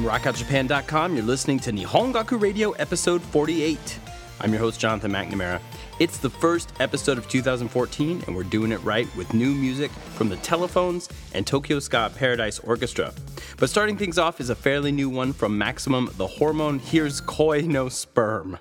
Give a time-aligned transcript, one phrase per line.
[0.00, 3.98] From rockoutjapan.com, you're listening to Nihongaku Radio episode 48.
[4.40, 5.60] I'm your host, Jonathan McNamara.
[5.98, 10.30] It's the first episode of 2014, and we're doing it right with new music from
[10.30, 13.12] the Telephones and Tokyo Ska Paradise Orchestra.
[13.58, 16.78] But starting things off is a fairly new one from Maximum the Hormone.
[16.78, 18.58] Here's Koi no Sperm.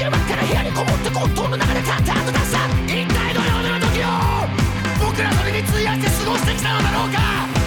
[0.00, 7.59] 昼間から部屋にこもって混沌の中で淡々と出した一体どのような時を僕らそれに費やして過ごしてきたのだろうか。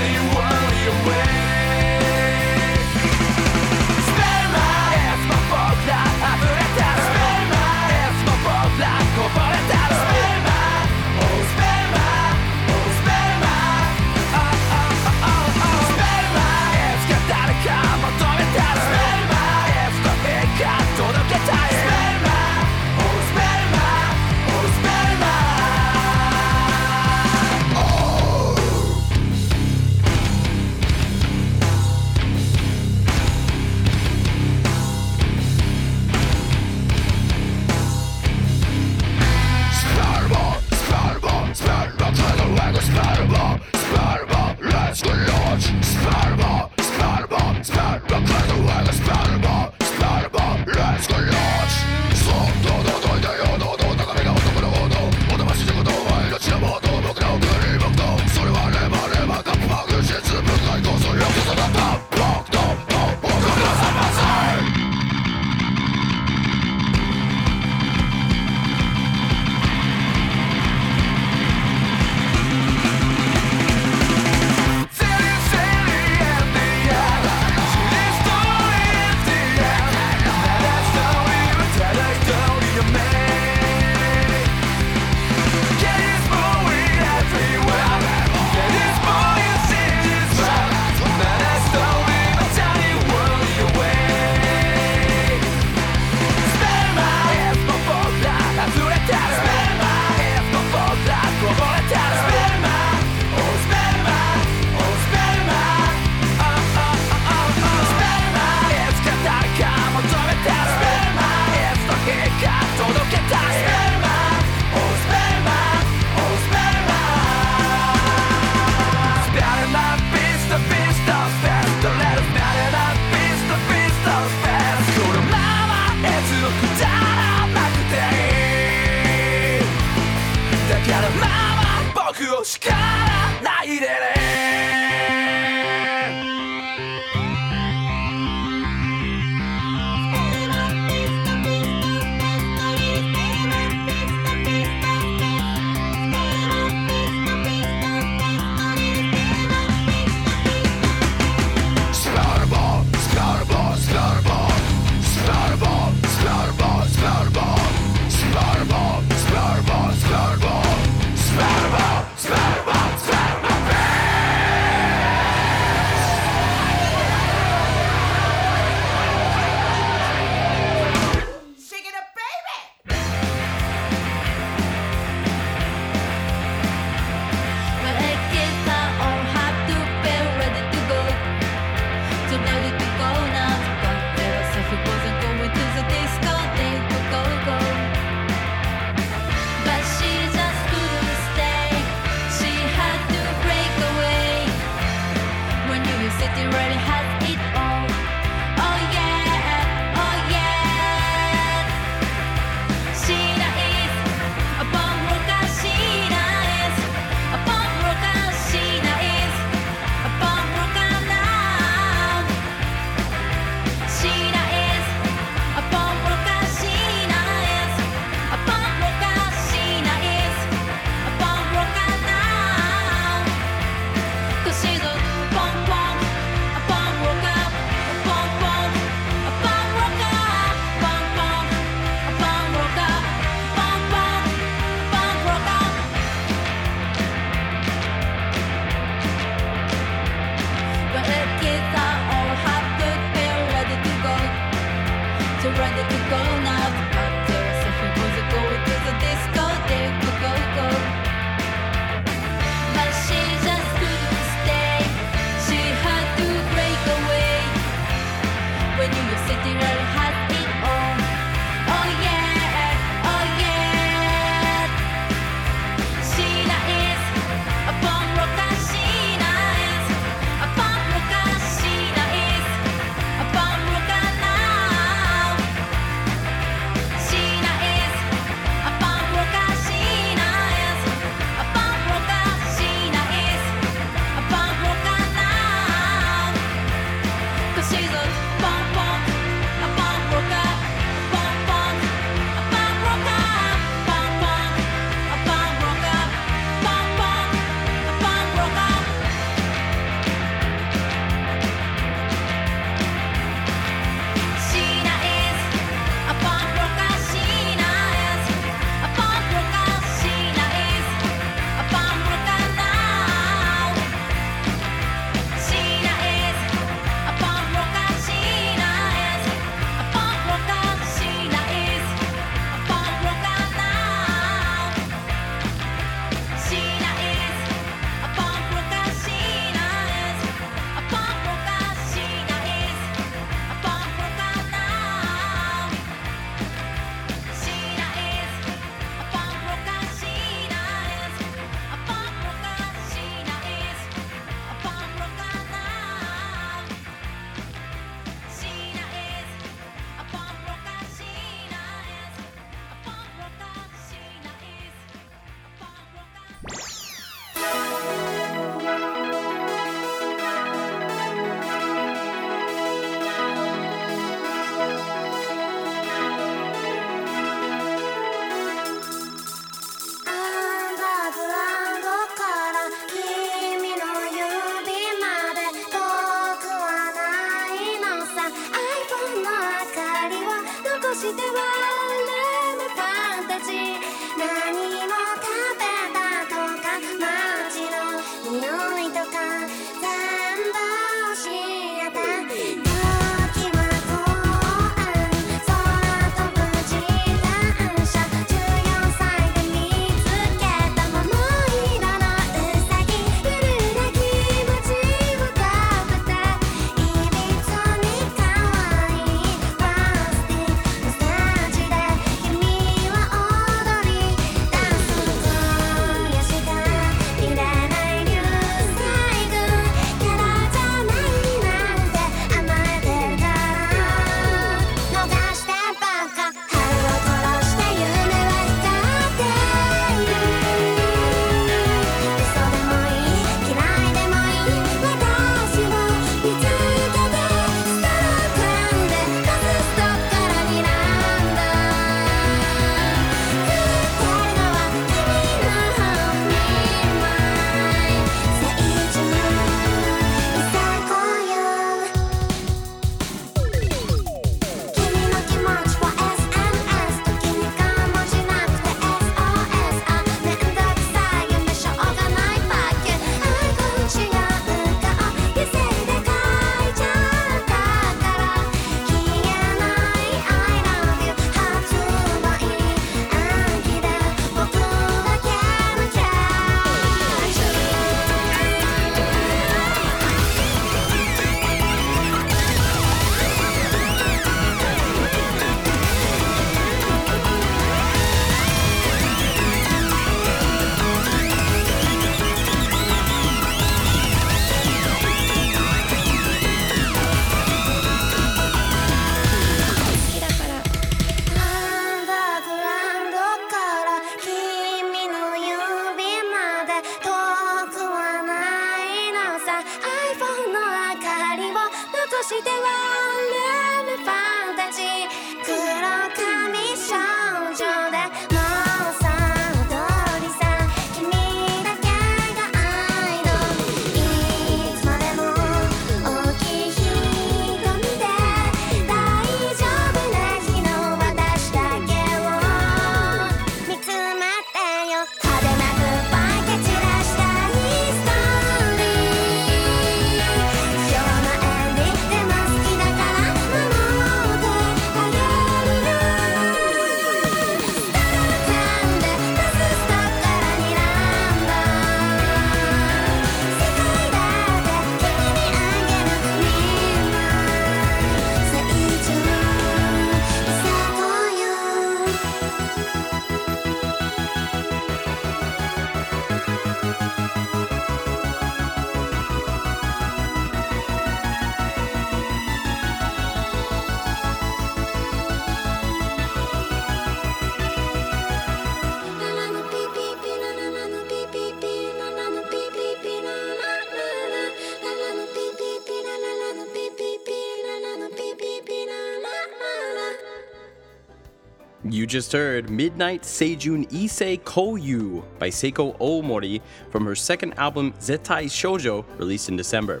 [592.22, 596.60] Just heard Midnight Seijun Issei Koyu by Seiko Omori
[596.92, 600.00] from her second album Zetai Shoujo, released in December.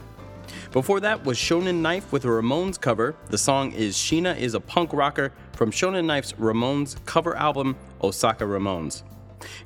[0.70, 3.16] Before that was Shonen Knife with a Ramones cover.
[3.30, 8.44] The song is Sheena is a Punk Rocker from Shonen Knife's Ramones cover album Osaka
[8.44, 9.02] Ramones.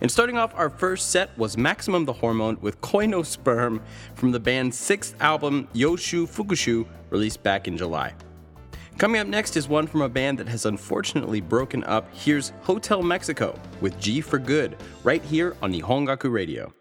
[0.01, 3.83] And starting off our first set was Maximum the Hormone with Koi no Sperm
[4.15, 8.15] from the band's sixth album Yoshu Fukushu, released back in July.
[8.99, 12.09] Coming up next is one from a band that has unfortunately broken up.
[12.15, 16.73] Here's Hotel Mexico with G for Good, right here on Nihongaku Radio.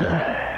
[0.00, 0.51] later.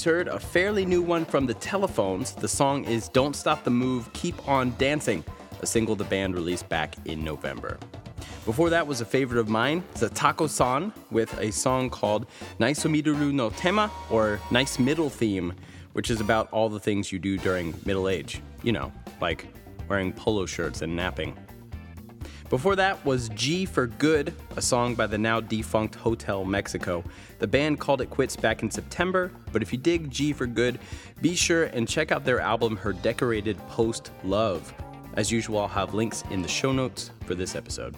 [0.00, 2.32] Just heard a fairly new one from the Telephones.
[2.32, 5.22] The song is Don't Stop the Move, Keep On Dancing,
[5.60, 7.78] a single the band released back in November.
[8.46, 12.24] Before that was a favorite of mine, Zatako san, with a song called
[12.58, 15.52] Naisomiduru no Tema, or Nice Middle Theme,
[15.92, 18.40] which is about all the things you do during middle age.
[18.62, 19.48] You know, like
[19.86, 21.36] wearing polo shirts and napping.
[22.50, 27.04] Before that was G for Good, a song by the now defunct Hotel Mexico.
[27.38, 30.80] The band called it quits back in September, but if you dig G for Good,
[31.20, 34.74] be sure and check out their album Her Decorated Post Love.
[35.14, 37.94] As usual, I'll have links in the show notes for this episode.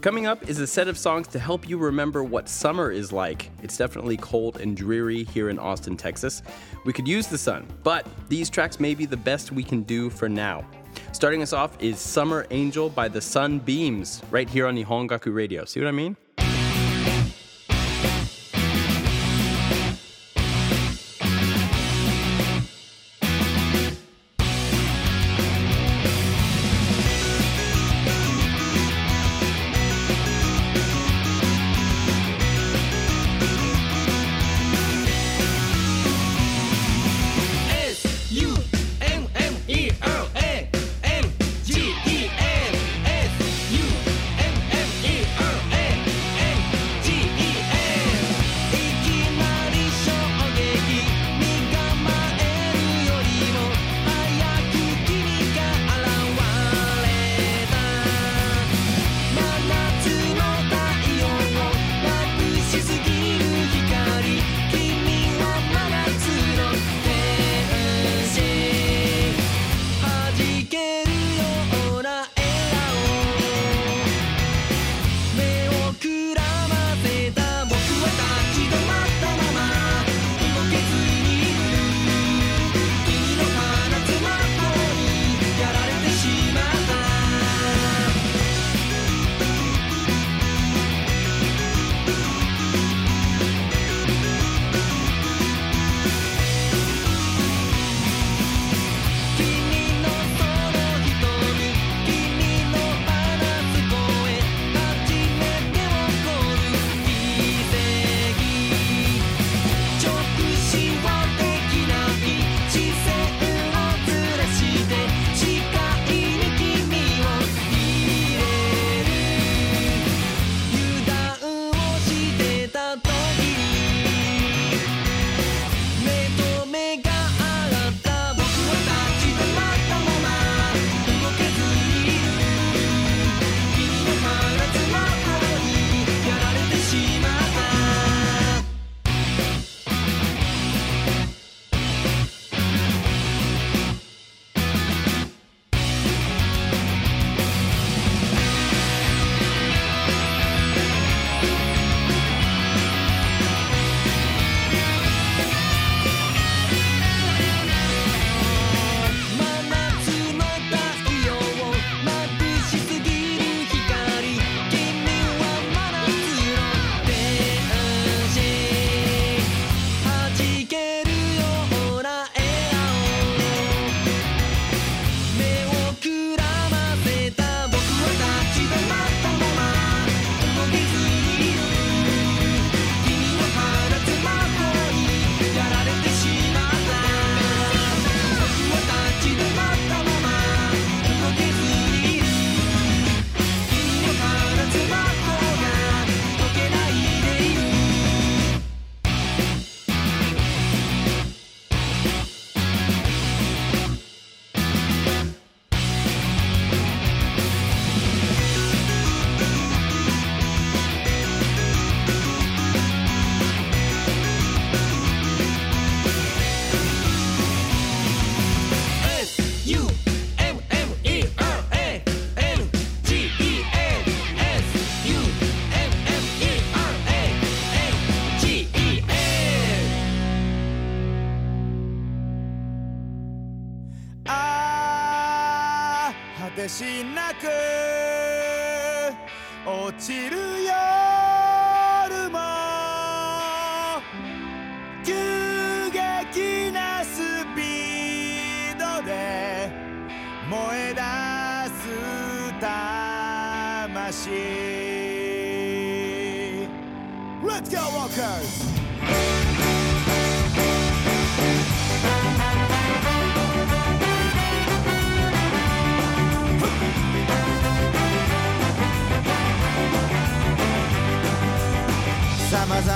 [0.00, 3.48] Coming up is a set of songs to help you remember what summer is like.
[3.62, 6.42] It's definitely cold and dreary here in Austin, Texas.
[6.84, 10.10] We could use the sun, but these tracks may be the best we can do
[10.10, 10.66] for now.
[11.12, 15.64] Starting us off is Summer Angel by the Sunbeams, right here on Nihongaku Radio.
[15.64, 16.16] See what I mean?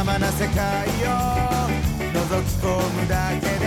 [0.06, 1.66] まな世界を
[2.14, 3.65] 覗き込むだけで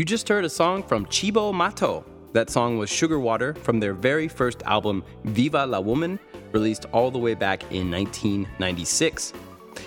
[0.00, 2.06] You just heard a song from Cibo Matto.
[2.32, 6.18] That song was Sugar Water from their very first album, Viva la Woman,
[6.52, 9.34] released all the way back in 1996.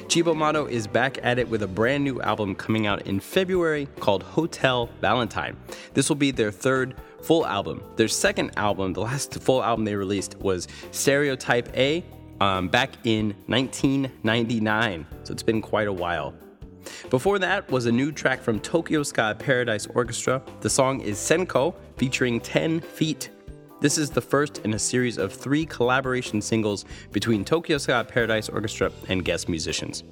[0.07, 3.87] Cibo Matto is back at it with a brand new album coming out in February
[3.99, 5.57] called Hotel Valentine.
[5.95, 6.93] This will be their third
[7.23, 7.81] full album.
[7.95, 12.05] Their second album, the last full album they released, was Stereotype A
[12.39, 15.07] um, back in 1999.
[15.23, 16.35] So it's been quite a while.
[17.09, 20.41] Before that was a new track from Tokyo Ska Paradise Orchestra.
[20.61, 23.29] The song is Senko, featuring 10 Feet.
[23.79, 28.47] This is the first in a series of three collaboration singles between Tokyo Ska Paradise
[28.47, 30.03] Orchestra and guest musicians.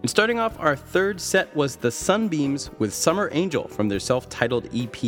[0.00, 4.28] And starting off our third set was the Sunbeams with Summer Angel from their self
[4.28, 5.02] titled EP.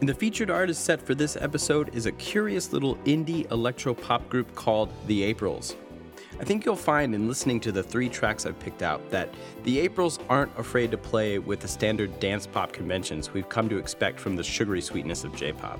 [0.00, 4.28] And the featured artist set for this episode is a curious little indie electro pop
[4.28, 5.76] group called The Aprils.
[6.40, 9.32] I think you'll find in listening to the three tracks I've picked out that
[9.64, 13.78] the Aprils aren't afraid to play with the standard dance pop conventions we've come to
[13.78, 15.78] expect from the sugary sweetness of J pop.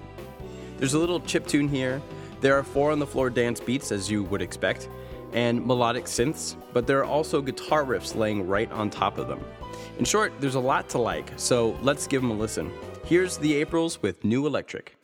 [0.78, 2.02] There's a little chip tune here,
[2.42, 4.88] there are four on the floor dance beats, as you would expect,
[5.32, 9.40] and melodic synths, but there are also guitar riffs laying right on top of them.
[9.98, 12.70] In short, there's a lot to like, so let's give them a listen.
[13.04, 14.96] Here's the Aprils with New Electric.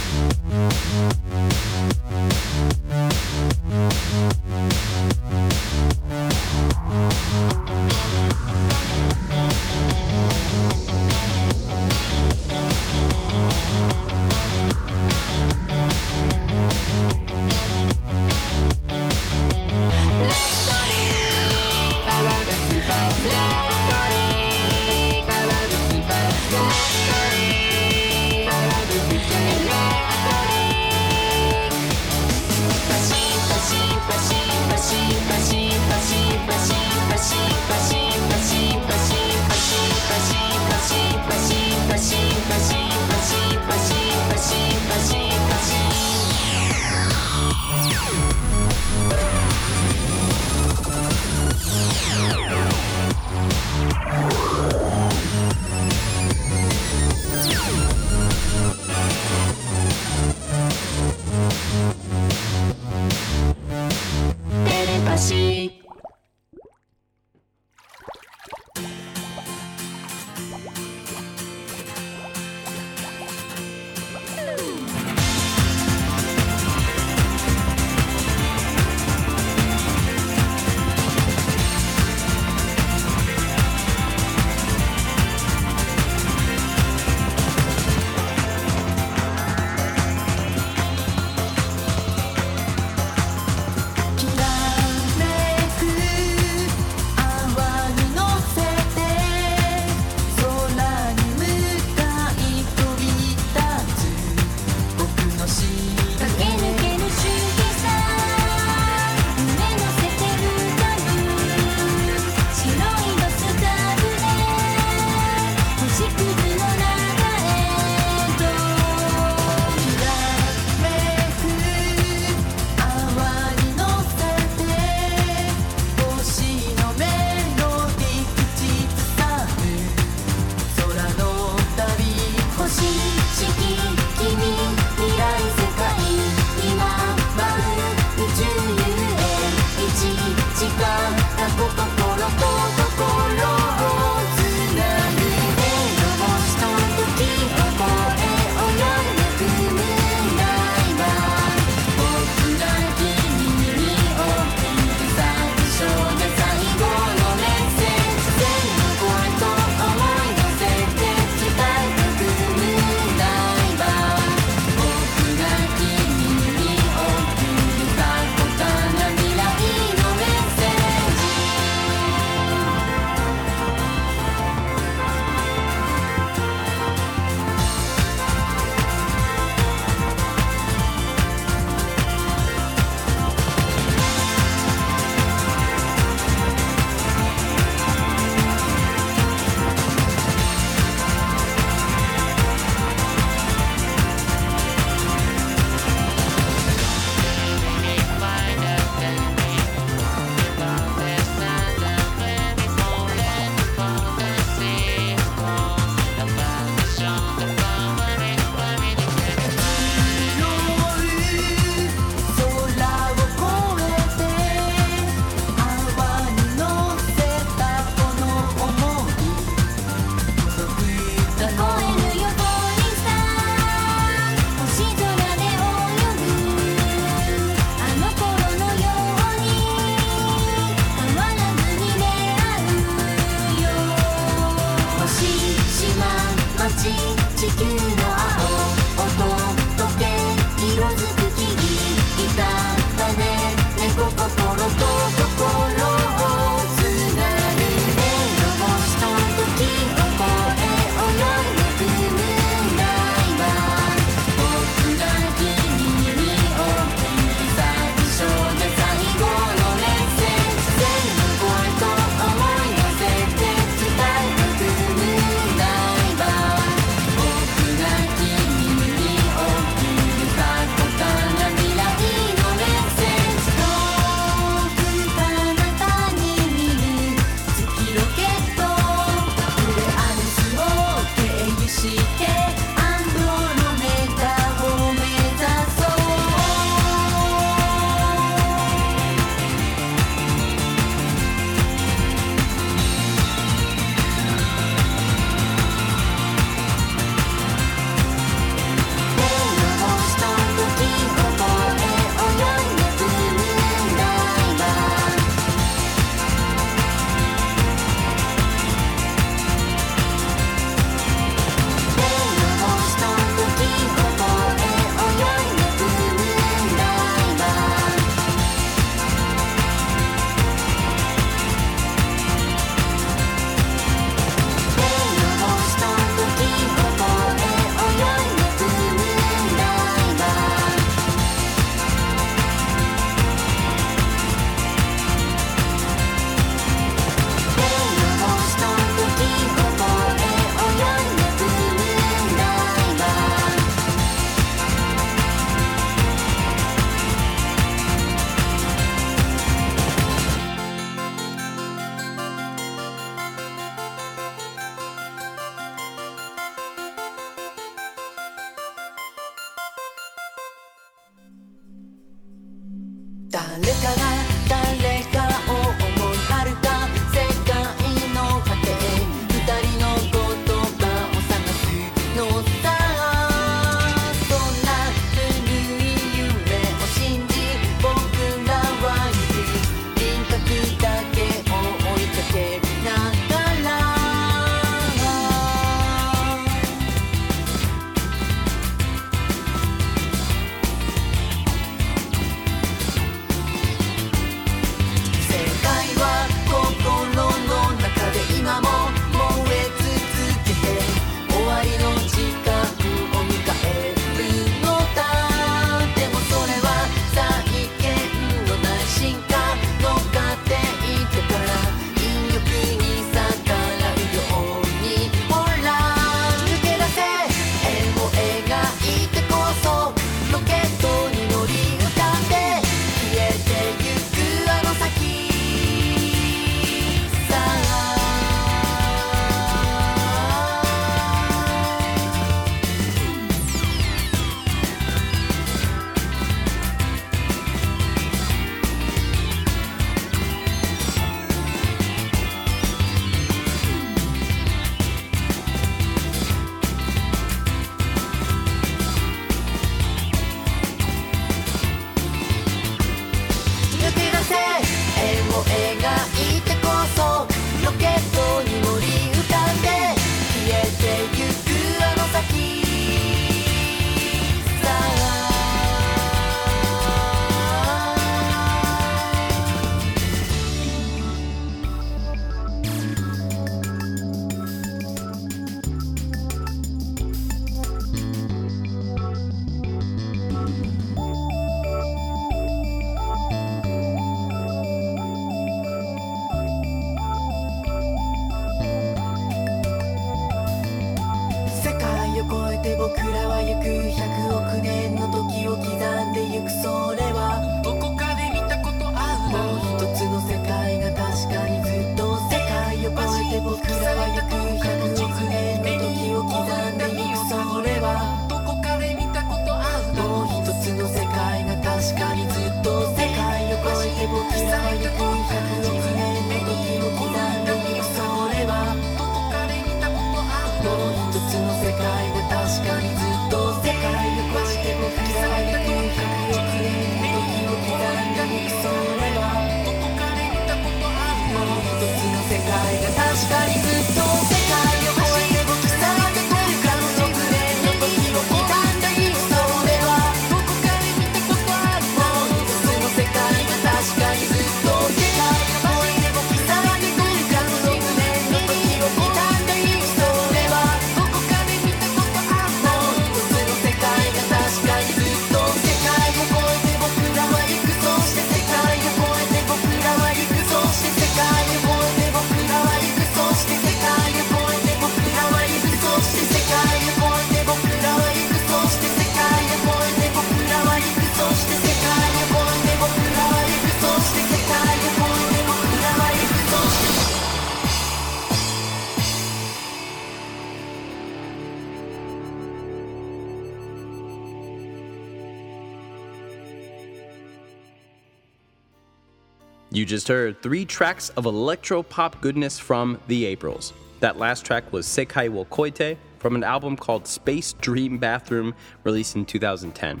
[589.74, 593.72] You just heard three tracks of electro pop goodness from the Aprils.
[593.98, 598.54] That last track was Sekai wo Koite from an album called Space Dream Bathroom,
[598.84, 600.00] released in 2010.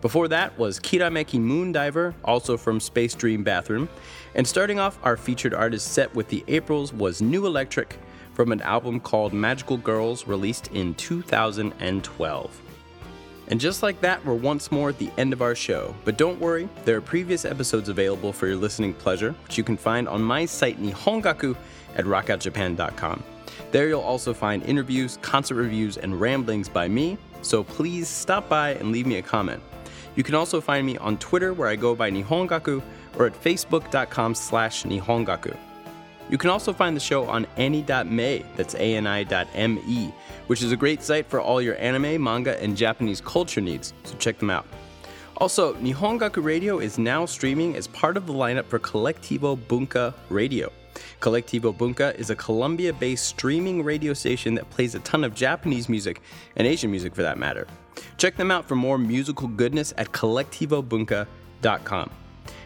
[0.00, 3.88] Before that was Kirameki Moondiver, also from Space Dream Bathroom.
[4.34, 7.96] And starting off our featured artist set with the Aprils was New Electric
[8.32, 12.63] from an album called Magical Girls, released in 2012.
[13.48, 15.94] And just like that, we're once more at the end of our show.
[16.04, 19.76] But don't worry, there are previous episodes available for your listening pleasure, which you can
[19.76, 21.56] find on my site Nihongaku
[21.96, 23.22] at rockoutjapan.com.
[23.70, 28.70] There you'll also find interviews, concert reviews, and ramblings by me, so please stop by
[28.74, 29.62] and leave me a comment.
[30.16, 32.82] You can also find me on Twitter where I go by Nihongaku
[33.18, 35.56] or at facebook.com slash Nihongaku.
[36.30, 40.14] You can also find the show on ani.me, that's ani.me,
[40.46, 44.16] which is a great site for all your anime, manga, and Japanese culture needs, so
[44.16, 44.66] check them out.
[45.38, 50.72] Also, Nihongaku Radio is now streaming as part of the lineup for Collectivo Bunka Radio.
[51.20, 55.88] Collectivo Bunka is a Colombia based streaming radio station that plays a ton of Japanese
[55.88, 56.22] music
[56.56, 57.66] and Asian music for that matter.
[58.16, 62.10] Check them out for more musical goodness at collectivobunka.com.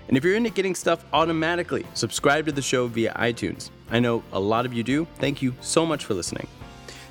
[0.07, 3.69] And if you're into getting stuff automatically, subscribe to the show via iTunes.
[3.89, 5.07] I know a lot of you do.
[5.15, 6.47] Thank you so much for listening.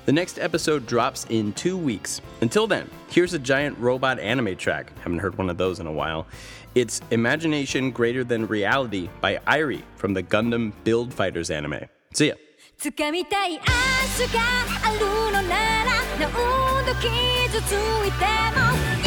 [0.05, 2.21] The next episode drops in two weeks.
[2.41, 4.91] Until then, here's a giant robot anime track.
[4.99, 6.27] Haven't heard one of those in a while.
[6.75, 11.87] It's Imagination Greater Than Reality by Irie from the Gundam Build Fighters anime.
[12.13, 12.35] See ya.
[12.83, 14.41] 掴みたい明日が
[14.83, 14.99] ある
[15.31, 15.55] のな
[15.85, 18.25] ら何度傷ついて